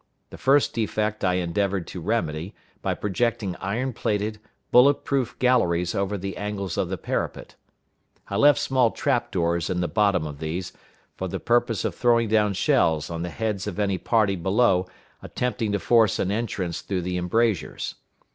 The 0.31 0.37
first 0.39 0.73
defect 0.73 1.23
I 1.23 1.35
endeavored 1.35 1.85
to 1.89 2.01
remedy 2.01 2.55
by 2.81 2.95
projecting 2.95 3.55
iron 3.57 3.93
plated, 3.93 4.39
bullet 4.71 5.03
proof 5.05 5.37
galleries 5.37 5.93
over 5.93 6.17
the 6.17 6.37
angles 6.37 6.75
of 6.75 6.89
the 6.89 6.97
parapet. 6.97 7.53
I 8.27 8.37
left 8.37 8.57
small 8.57 8.89
trap 8.89 9.29
doors 9.29 9.69
in 9.69 9.79
the 9.79 9.87
bottom 9.87 10.25
of 10.25 10.39
these, 10.39 10.73
for 11.17 11.27
the 11.27 11.39
purpose 11.39 11.85
of 11.85 11.93
throwing 11.93 12.29
down 12.29 12.53
shells 12.53 13.11
on 13.11 13.21
the 13.21 13.29
heads 13.29 13.67
of 13.67 13.77
any 13.77 13.99
party 13.99 14.35
below 14.35 14.87
attempting 15.21 15.71
to 15.73 15.79
force 15.79 16.17
an 16.17 16.31
entrance 16.31 16.81
through 16.81 17.01
the 17.03 17.19
embrasures. 17.19 17.93